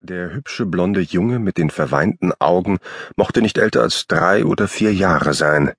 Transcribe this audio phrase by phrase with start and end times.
[0.00, 2.78] Der hübsche blonde Junge mit den verweinten Augen
[3.16, 5.72] mochte nicht älter als drei oder vier Jahre sein.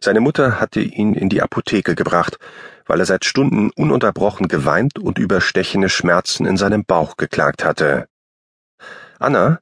[0.00, 2.38] Seine Mutter hatte ihn in die Apotheke gebracht,
[2.86, 8.06] weil er seit Stunden ununterbrochen geweint und über stechende Schmerzen in seinem Bauch geklagt hatte.
[9.18, 9.58] Anna,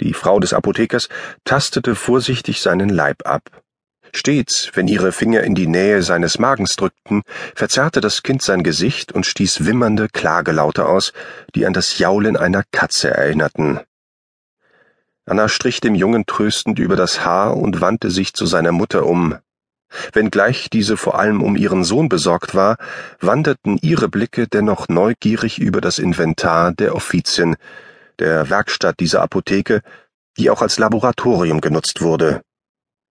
[0.00, 1.10] die Frau des Apothekers,
[1.44, 3.63] tastete vorsichtig seinen Leib ab.
[4.16, 7.22] Stets, wenn ihre Finger in die Nähe seines Magens drückten,
[7.54, 11.12] verzerrte das Kind sein Gesicht und stieß wimmernde Klagelaute aus,
[11.54, 13.80] die an das Jaulen einer Katze erinnerten.
[15.26, 19.36] Anna strich dem Jungen tröstend über das Haar und wandte sich zu seiner Mutter um.
[20.12, 22.76] Wenngleich diese vor allem um ihren Sohn besorgt war,
[23.20, 27.56] wanderten ihre Blicke dennoch neugierig über das Inventar der Offizien,
[28.18, 29.82] der Werkstatt dieser Apotheke,
[30.36, 32.42] die auch als Laboratorium genutzt wurde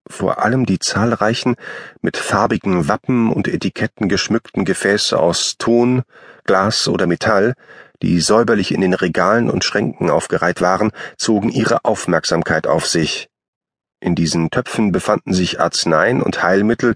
[0.07, 1.55] vor allem die zahlreichen
[2.01, 6.03] mit farbigen Wappen und Etiketten geschmückten Gefäße aus Ton,
[6.43, 7.53] Glas oder Metall,
[8.01, 13.29] die säuberlich in den Regalen und Schränken aufgereiht waren, zogen ihre Aufmerksamkeit auf sich.
[14.01, 16.95] In diesen Töpfen befanden sich Arzneien und Heilmittel,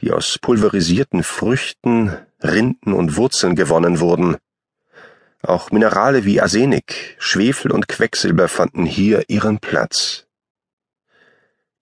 [0.00, 4.36] die aus pulverisierten Früchten, Rinden und Wurzeln gewonnen wurden.
[5.42, 10.26] Auch Minerale wie Arsenik, Schwefel und Quecksilber fanden hier ihren Platz.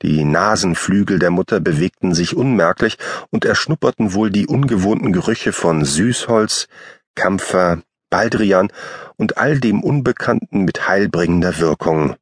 [0.03, 2.99] Die Nasenflügel der Mutter bewegten sich unmerklich
[3.31, 6.69] und erschnupperten wohl die ungewohnten Gerüche von Süßholz,
[7.17, 8.71] Kampfer, Baldrian
[9.17, 12.15] und all dem Unbekannten mit heilbringender Wirkung.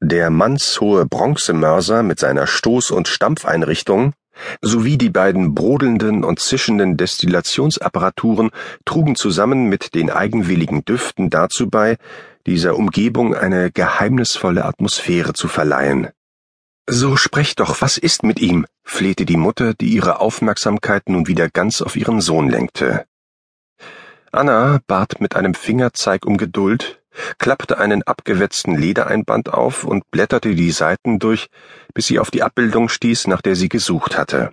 [0.00, 4.12] Der mannshohe Bronzemörser mit seiner Stoß- und Stampfeinrichtung
[4.60, 8.50] sowie die beiden brodelnden und zischenden Destillationsapparaturen
[8.84, 11.96] trugen zusammen mit den eigenwilligen Düften dazu bei,
[12.46, 16.08] dieser Umgebung eine geheimnisvolle Atmosphäre zu verleihen.
[16.88, 18.66] So sprecht doch, was ist mit ihm?
[18.82, 23.06] flehte die Mutter, die ihre Aufmerksamkeit nun wieder ganz auf ihren Sohn lenkte.
[24.32, 27.00] Anna bat mit einem Fingerzeig um Geduld,
[27.38, 31.48] klappte einen abgewetzten Ledereinband auf und blätterte die Seiten durch,
[31.94, 34.52] bis sie auf die Abbildung stieß, nach der sie gesucht hatte.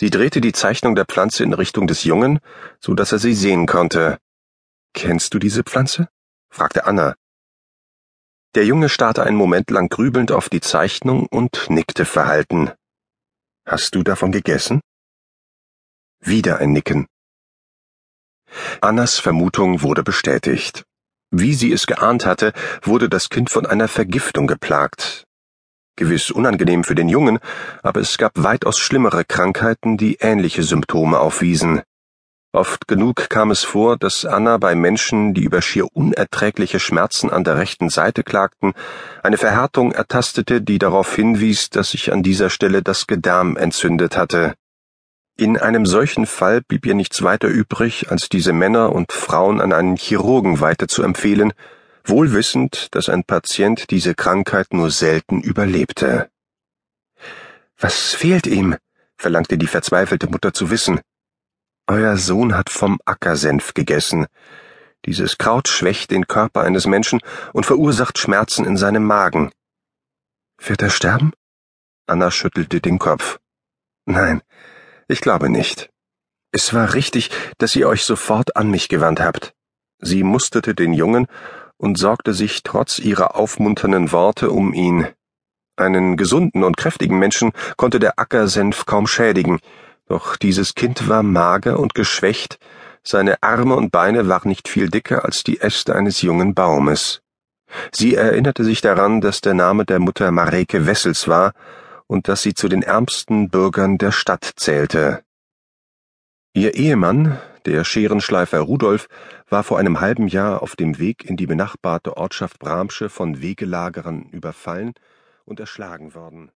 [0.00, 2.38] Sie drehte die Zeichnung der Pflanze in Richtung des Jungen,
[2.80, 4.18] so dass er sie sehen konnte.
[4.94, 6.08] Kennst du diese Pflanze?
[6.50, 7.14] fragte Anna,
[8.56, 12.72] der Junge starrte einen Moment lang grübelnd auf die Zeichnung und nickte verhalten.
[13.66, 14.80] Hast du davon gegessen?
[16.20, 17.06] Wieder ein Nicken.
[18.80, 20.84] Annas Vermutung wurde bestätigt.
[21.30, 25.24] Wie sie es geahnt hatte, wurde das Kind von einer Vergiftung geplagt.
[25.96, 27.38] Gewiss unangenehm für den Jungen,
[27.82, 31.82] aber es gab weitaus schlimmere Krankheiten, die ähnliche Symptome aufwiesen.
[32.56, 37.44] Oft genug kam es vor, dass Anna bei Menschen, die über schier unerträgliche Schmerzen an
[37.44, 38.72] der rechten Seite klagten,
[39.22, 44.54] eine Verhärtung ertastete, die darauf hinwies, dass sich an dieser Stelle das Gedärm entzündet hatte.
[45.36, 49.74] In einem solchen Fall blieb ihr nichts weiter übrig, als diese Männer und Frauen an
[49.74, 51.52] einen Chirurgen weiter zu empfehlen,
[52.04, 56.30] wohl wissend, dass ein Patient diese Krankheit nur selten überlebte.
[57.78, 58.76] Was fehlt ihm?
[59.18, 61.02] verlangte die verzweifelte Mutter zu wissen.
[61.88, 64.26] Euer Sohn hat vom Ackersenf gegessen.
[65.04, 67.20] Dieses Kraut schwächt den Körper eines Menschen
[67.52, 69.52] und verursacht Schmerzen in seinem Magen.
[70.58, 71.32] Wird er sterben?
[72.08, 73.38] Anna schüttelte den Kopf.
[74.04, 74.42] Nein,
[75.06, 75.90] ich glaube nicht.
[76.50, 79.54] Es war richtig, dass ihr euch sofort an mich gewandt habt.
[80.00, 81.28] Sie musterte den Jungen
[81.76, 85.06] und sorgte sich trotz ihrer aufmunternden Worte um ihn.
[85.76, 89.60] Einen gesunden und kräftigen Menschen konnte der Ackersenf kaum schädigen,
[90.08, 92.58] doch dieses Kind war mager und geschwächt,
[93.02, 97.22] seine Arme und Beine waren nicht viel dicker als die Äste eines jungen Baumes.
[97.92, 101.52] Sie erinnerte sich daran, dass der Name der Mutter Mareke Wessels war
[102.06, 105.22] und dass sie zu den ärmsten Bürgern der Stadt zählte.
[106.52, 109.08] Ihr Ehemann, der Scherenschleifer Rudolf,
[109.48, 114.30] war vor einem halben Jahr auf dem Weg in die benachbarte Ortschaft Bramsche von Wegelagerern
[114.30, 114.94] überfallen
[115.44, 116.50] und erschlagen worden